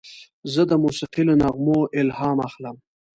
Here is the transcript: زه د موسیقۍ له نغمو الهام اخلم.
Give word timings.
زه 0.53 0.61
د 0.69 0.71
موسیقۍ 0.83 1.23
له 1.29 1.35
نغمو 1.41 1.79
الهام 1.99 2.37
اخلم. 2.47 2.75